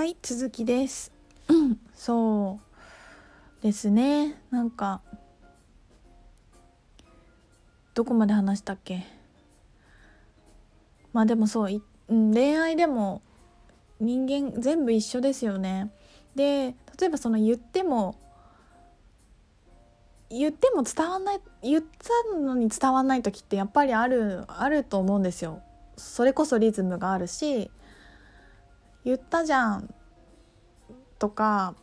[0.00, 1.12] はい続きです。
[1.94, 2.58] そ
[3.60, 4.40] うですね。
[4.50, 5.02] なんか
[7.92, 9.04] どこまで話したっけ？
[11.12, 13.20] まあでもそうい、うん、恋愛でも
[14.00, 15.92] 人間全部一緒ですよね。
[16.34, 18.16] で例えばその言っても
[20.30, 21.84] 言っても伝わんない言っ
[22.32, 25.60] たのに伝わんない時ってやっぱりあるあると思うんですよ。
[25.98, 27.70] それこそリズムがあるし
[29.02, 29.94] 言ったじゃん
[31.20, 31.76] とか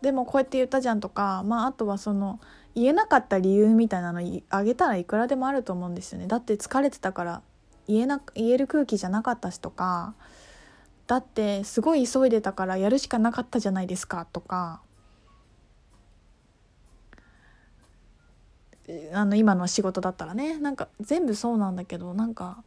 [0.00, 2.40] でもこうやって言ったじゃんとかまああとはその
[2.74, 6.28] 言えなかった理由みたいなのあげたらいくらでもあると思うんですよね。
[6.28, 7.42] だって疲れてたから
[7.88, 10.14] 言えな言える空気じゃなかったしとか
[11.08, 14.80] だってすごい急いでたからやるしかなかったじゃないですかとか
[19.12, 20.58] あの今の仕事だったらね。
[20.58, 22.62] なんか全部そうなんだけどなんか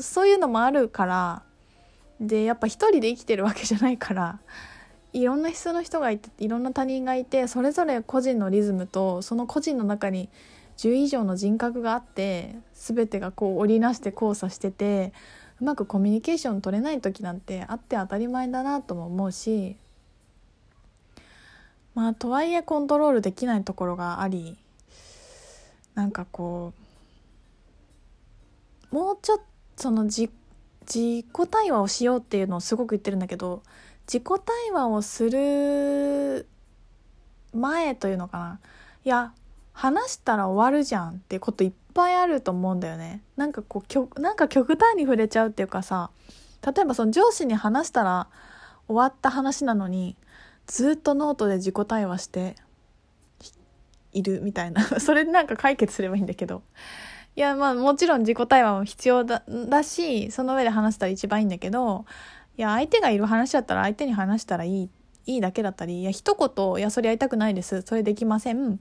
[0.00, 1.42] そういうのもあるから
[2.20, 4.38] でやっぱ一人で生きてるわけじゃないから
[5.12, 10.28] いろんな質の人がいていろんな他人がいてそれぞれ個人のリズムとその個人の中に
[10.76, 15.12] 10以上の人格があって全てがこう織りなして交差してて
[15.60, 19.76] うまくコミュニケーション取れない時なんてあって当たり前だなとも思うし
[21.94, 24.56] まあとはいえコントロールできないところがあり
[25.94, 26.72] なんかこ
[28.90, 29.44] うもうちょっと
[29.76, 30.30] その自
[30.86, 33.62] 自己対話をしようっていうのをすごく言ってるんだけど
[34.06, 36.46] 自己対話をする
[37.52, 38.60] 前というのかな。
[39.04, 39.32] いや
[39.72, 43.22] 話したら終わるじゃんってこといっぱいあると思うんだよね。
[43.36, 46.10] なんかこう極なんか極端に触れちゃうっていうかさ
[46.64, 48.28] 例えばその上司に話したら
[48.86, 50.16] 終わった話なのに
[50.66, 52.56] ずっとノートで自己対話して
[54.12, 54.82] いるみたいな。
[55.00, 56.62] それでなんか解決すればいいんだけど。
[57.36, 62.04] いやまあもちろん自己対話も必要だだしその上で話したら一番いいんだけど
[62.56, 64.90] いや相手がいる話だったら相手に話したらいい
[65.26, 67.82] いいだけだったりいや一言「いやそれやりたくないです。
[67.82, 68.78] それできません」っ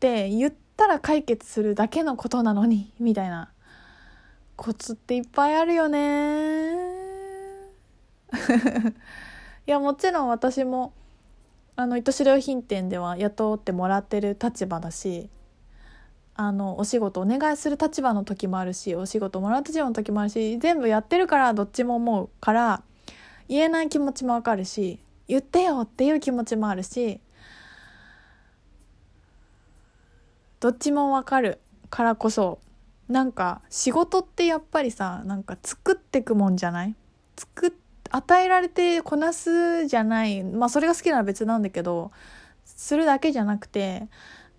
[0.00, 3.50] て言ったら解決するだけのことなのにみたいな
[4.56, 6.94] コツっていっぱいあるよね。
[9.66, 10.92] いやもちろん私も
[11.76, 15.28] あの糸代良品店では雇ってもらってる立場だし
[16.36, 22.82] あのお仕事お願いする立場の時もあるしお仕事もらう立場の時もあるし全部やってるからどっちも思うから
[23.48, 27.20] 言えない気持ちもわかるし言ってよっていう気持ちもあるし
[30.60, 32.58] どっちもわかるからこそ
[33.08, 36.94] なんか仕事ってやっぱりさなんか作ってくもんじゃない？
[37.36, 37.76] 作
[38.10, 40.42] 与えられてこなすじゃない。
[40.42, 42.12] まあそれが好きなら別なんだけど
[42.64, 44.08] するだけじゃなくて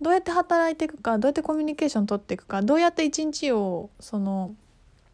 [0.01, 4.53] どうやって働いていくかどうやってコミュニケーション取っていくかどうやって一日をその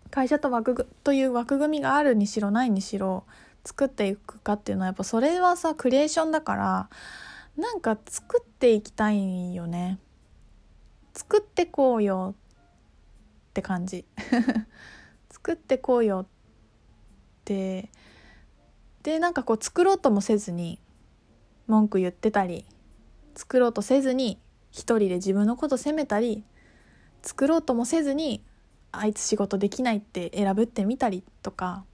[0.10, 3.24] 会社と枠という枠組みがあるにしろないにしろ
[3.64, 6.90] 作っていくかっていうのはやっぱそれはさクリエーションだから
[7.58, 10.00] なんか作っていきたいよね。
[11.14, 12.36] 作ってこうよ
[13.50, 14.06] って感じ
[15.30, 16.26] 作ってこうよっ
[17.44, 17.90] て
[19.04, 20.80] でなんかこう作ろうともせずに
[21.68, 22.66] 文句言ってたり
[23.36, 24.40] 作ろうとせずに
[24.72, 26.44] 一人で自分のこと責めたり
[27.22, 28.42] 作ろうともせずに
[28.92, 31.86] あいつ仕事できないって選ぶってみたりとか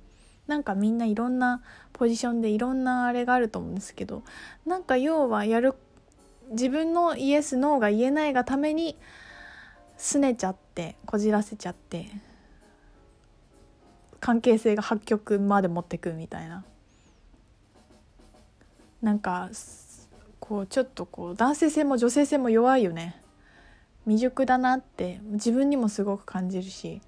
[0.48, 1.62] なんかみんないろんな
[1.94, 4.24] ポジションでいろんなあれがあると思うんですけど
[4.66, 5.74] なんか要はやる
[6.52, 8.98] 自分のイエスノーが言えないがために
[9.98, 12.10] 拗ねちゃってこじらせちゃって
[14.20, 16.66] 関係性が破局まで持ってくみたいな。
[19.02, 19.50] なんか
[20.40, 23.22] こうちょっとこう男性性も女性性も弱いよね。
[24.06, 27.02] 未熟だなって自分にもすごく感じるし。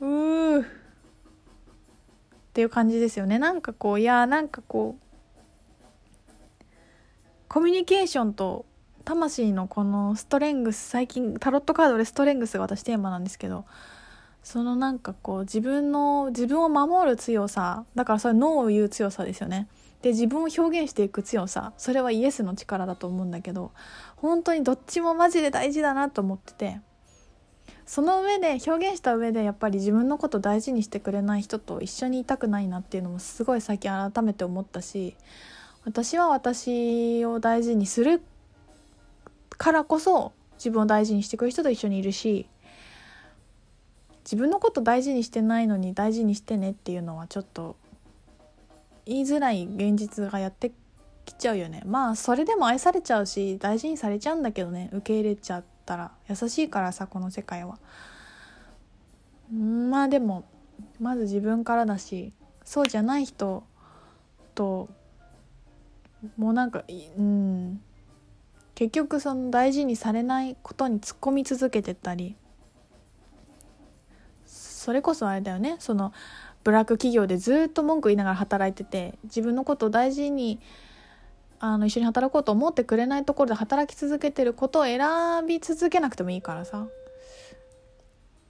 [0.00, 0.62] うー。
[0.62, 0.66] っ
[2.52, 3.38] ていう感じですよね。
[3.38, 5.08] なんかこういやなんかこう
[7.48, 8.66] コミュニケーションと
[9.04, 13.64] 魂のこのストレングス最近タロットカードでストレングスが私テーマなんですけど
[14.42, 19.66] そのなんかこう自分の自分を守る強さだからそれノーを言う強さですよね。
[20.02, 23.72] で自分を表現していく強さそれはイエスの力だと思うんだけど
[24.16, 26.80] 本当にどっちもマジで大事だなと思ってて
[27.84, 35.16] その上で表現した上でやっぱり自分のこと大事にしてくれない人と一緒にいたくないなっていうのもすごい最近改めて思ったし
[35.84, 38.22] 私は私を大事にする
[39.56, 42.46] からこそ自分を大事にしてくる人と一緒にいるし
[44.24, 47.76] 自分のこと大事にしてないのに大事にしてねっていうのはちょっと
[49.08, 50.70] 言いづらい現実がやって
[51.24, 51.82] きちゃうよね。
[51.86, 54.90] まあそれでも愛されちゃうし大事にされちゃうんだけどね。
[54.92, 57.78] 受け入れちゃったら優しいからさこの世界は。
[59.50, 60.44] まあでも
[61.00, 62.34] まず自分からだし
[62.64, 63.64] そうじゃない人
[64.54, 64.90] と
[66.36, 66.84] もうなんか
[67.16, 67.80] うん。
[68.74, 72.36] 結局その大事にされないことに突っ込み続けてたり
[74.46, 75.74] それこそあれだよね。
[75.80, 76.12] その
[76.68, 80.60] ブラック企業でずっと文句言いながら働いてて自分のことを大事に
[81.60, 85.00] あの一緒に働こうと思ってくれないところで働き続けてることを選
[85.46, 86.86] び続けなくてもいいからさ。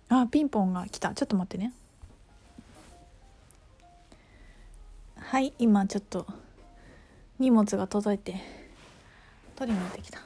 [0.08, 1.14] あピンポンが来た。
[1.14, 1.72] ちょっと待ってね。
[5.20, 6.26] はい今ちょっと
[7.38, 8.40] 荷物が届いて
[9.54, 10.18] 取りに行ってきた。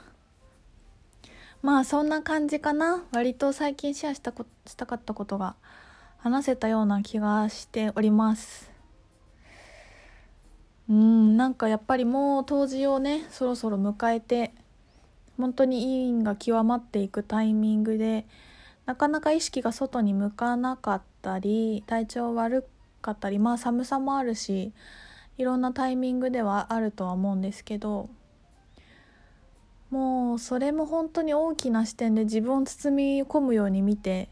[1.60, 3.04] まあそんな感じかな。
[3.12, 5.56] 割と最近シェアしたこしたかったことが。
[6.22, 8.70] 話せたような気がしております。
[10.88, 14.52] うんなんかやっぱりもう冬至をねそろそろ迎えて
[15.36, 18.26] 本当にいいが極まっていくタイミングで
[18.86, 22.66] なかなか意識が外に向かなかったり体調悪
[23.00, 24.72] かったりまあ寒さもあるし
[25.38, 28.08] いろんなタイミングではあるとは思うんですけど
[29.90, 34.28] もうそれも本当に大きな視点で自分を包み込むように見て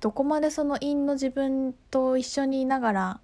[0.00, 3.20] どこまでその陰の自分と一緒にいながら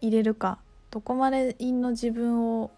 [0.00, 0.58] 入れるか
[0.90, 2.70] どこまで陰の自分を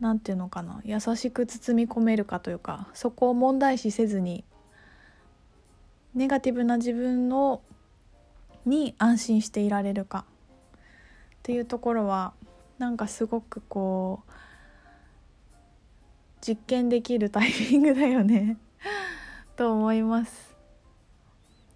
[0.00, 4.44] 何て言うのかな優しく包み込めるかというかそこを問題視せずに
[6.14, 7.62] ネガティブな自分を
[8.64, 10.24] に安心していられるか。
[10.26, 12.32] っていうところは
[12.78, 14.32] なんかすごくこう
[16.40, 18.56] 実験できるタイミングだよね。
[19.54, 20.55] と思います。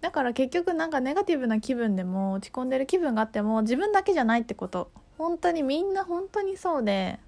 [0.01, 4.91] だから結局なんかネガティブな気分でも落ち込んでる気分があっても自分だけじゃないってこと。
[5.17, 7.19] 本当にみんな本当にそうで。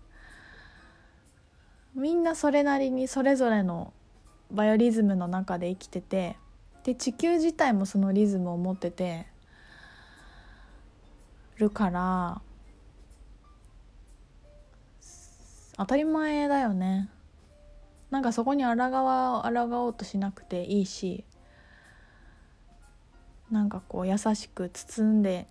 [1.93, 3.93] みんなそれなりにそれぞれの
[4.49, 6.37] バイオリズムの中で生きてて。
[6.83, 9.27] で地球自体もそのリズムを持ってて。
[11.57, 12.41] るから。
[15.77, 17.09] 当たり前だよね。
[18.09, 21.23] なんかそこにあらがわ抗おうとしなくていいし。
[23.53, 25.47] なんかこう優しく包んで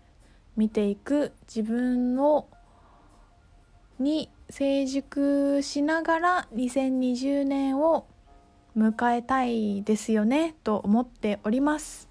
[0.56, 2.48] 見ていく自分を
[4.00, 8.08] に成熟しながら2020年を
[8.76, 12.08] 迎えたいですよねと思っております。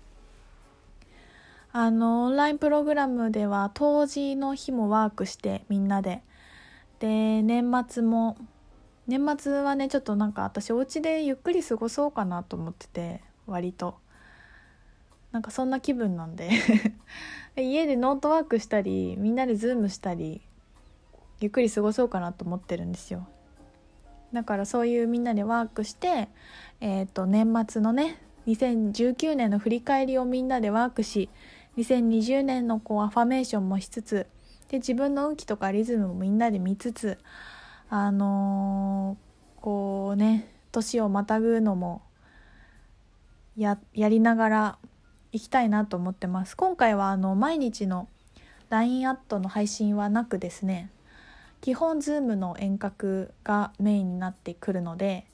[1.74, 6.24] あのオンラインプログラムでは当時の日もワークしてみんなで。
[7.00, 8.38] で年末も
[9.08, 14.01] 年末はねちょっとなんか私お家でゆっくり過ごそうかなと思ってて割と。
[15.32, 16.50] なんかそんな気分なんで。
[17.58, 20.42] 家でノートワークしたりみんなでズームしたり
[21.42, 23.28] ゆっくり過ごそうかなと思ってるんですよ。
[24.32, 26.30] だからそういうみんなでワークして
[26.80, 31.30] えっ、ー、と年末のね2019年の振り返りをみんなでワークし
[31.78, 34.28] 2020年のこうアファメーションもしつつ
[34.70, 37.18] で自分の運気とかリズムもみんなで見つつ
[37.90, 42.02] あのー、こうね年をまたぐのも
[43.58, 44.78] ややりながら
[45.32, 46.58] 行きたいなと思ってます。
[46.58, 48.08] 今回はあの毎日の
[48.72, 50.90] LINE アットの配信はなくですね
[51.60, 55.26] 基本 Zoom の遠隔がメインになってくるので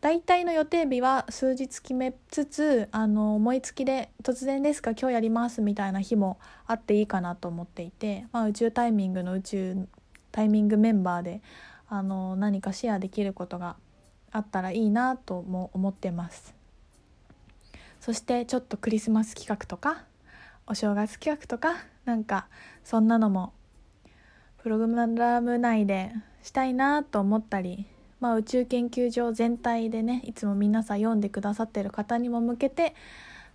[0.00, 9.76] 大体の予定日は数日決めつつあの思いつきで突然ですか今日やりますみたいな日もあっていいかなと思っていて、まあ、宇宙タイミングの宇宙
[10.32, 11.42] タイミングメンバーで
[11.90, 13.76] あの何かシェアできることが
[14.32, 16.59] あったらいいなとも思ってます。
[18.00, 20.04] そしてちょっとクリスマス企画とか
[20.66, 22.48] お正月企画とかなんか
[22.84, 23.52] そんなのも
[24.62, 27.86] プログラム内でしたいなと思ったり
[28.20, 32.94] まあ、宇宙研究所全体でねいつも皆さん読んでくださってる方にも向けて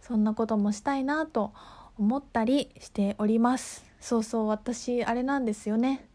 [0.02, 1.54] そんなこともしたいなと
[1.98, 3.86] 思ったりしております。
[4.02, 6.08] そうそう私あれなんですよね。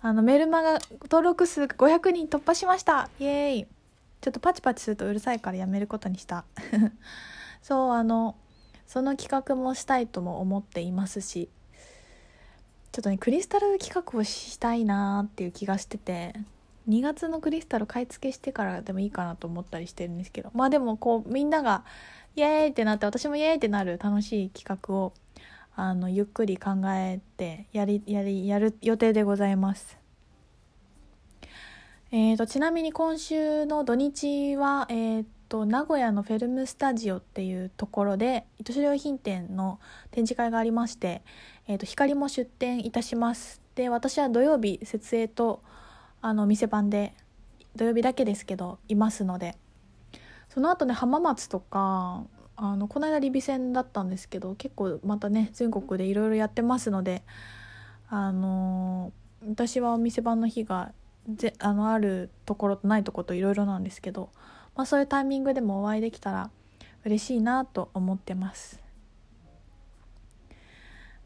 [0.00, 3.10] あのメルマガ登録数500人突破しました。
[3.20, 3.66] イエーイ。
[4.20, 6.44] ちょっとパチパチするとうるさいからやめることにした。
[7.62, 8.36] そうあの
[8.86, 11.48] その企画もしたいとも思っていますし
[12.92, 16.34] ちょっとねクリスタル企画をしたいなーっていう気がしてて
[16.88, 21.84] 2月のクリスタル買い付けしてからでもいいかなと思ったりしてるんですけどまあでもこうみんなが
[22.34, 25.12] イエーイってなって私もイエーイってなる楽しい企画を
[25.76, 29.98] あのゆっくり考えてやりやりやる予定でございます。
[32.10, 41.22] えーと、ちなみに今週の土日は、えー、名古屋のフェルムスタジオっていうところで糸代良品店の展示会がありまして、
[41.66, 43.62] えーと光も出店いたします。
[43.74, 45.62] で私は土曜日設営と
[46.20, 47.14] あの店番で
[47.76, 49.56] 土曜日だけですけどいますので。
[50.48, 52.24] その後ね浜松とか
[52.56, 57.22] あのこの間リビ戦だったんですけど結構またね全国でいろいろやってますので
[58.08, 59.12] あの
[59.46, 60.92] 私はお店番の日が
[61.32, 64.30] ぜあのあるところとないところといろいろなんですけど、
[64.78, 66.52] まあ、そういうタイミングでもお会いできたら
[67.04, 68.80] 嬉しいなと思ってます。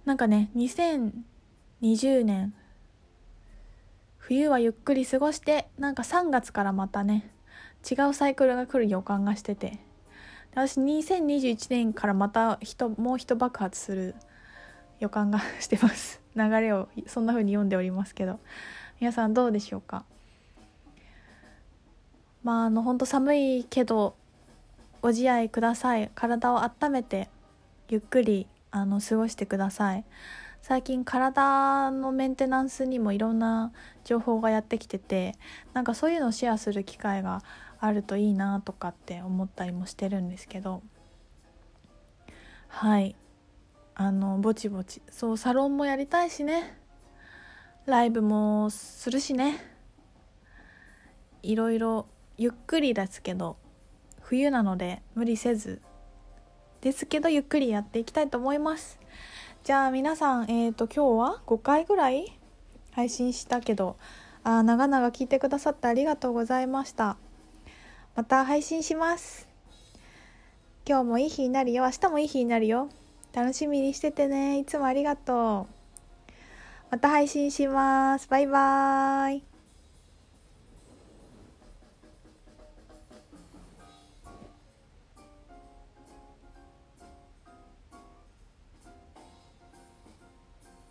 [0.06, 2.54] なんかね2020年
[4.16, 7.30] 冬はゆっくり過ごしてなんか3月からまたね
[7.88, 9.78] 違うサイクルが来る予感がしてて。
[10.54, 14.14] 私2021年からまた人もう一爆発する
[14.98, 16.22] 予感が してます。
[16.36, 18.40] 流れをそんな風に読んでおりますけど。
[19.00, 20.06] 皆さんどうでしょうか？
[22.42, 24.16] まああの本当寒いけど
[25.00, 26.10] ご自愛ください。
[26.14, 27.28] 体を温めて
[27.88, 30.04] ゆっくりあの過ごしてください。
[30.60, 33.72] 最近体のメンテナンスにもいろんな
[34.04, 35.34] 情報がやってきてて
[35.72, 37.42] なんかそういうのをシェアする機会が
[37.80, 40.82] あるといいなとかって思ったりもしてるんですけど。
[42.68, 43.16] はい。
[43.94, 45.02] あのぼちぼち。
[45.10, 46.78] そうサロンもやりたいしね。
[47.84, 49.56] ライブもするしね。
[51.42, 52.06] いろいろ
[52.38, 53.56] ゆっくりですけど
[54.20, 55.80] 冬なので無理せず
[56.80, 58.98] ですけどゆっくりやっていきたいと思います。
[59.64, 62.36] じゃあ皆さんえっ、ー、と今日は5回ぐらい
[62.92, 63.96] 配信したけど
[64.44, 67.16] あ長々聞いてくださってありがとうございました。
[68.14, 69.48] また配信します。
[70.84, 71.84] 今日もいい日になるよ。
[71.84, 72.88] 明日もいい日になるよ。
[73.32, 74.58] 楽しみにしててね。
[74.58, 75.82] いつもありがとう。
[76.90, 78.28] また配信します。
[78.28, 79.51] バイバーイ。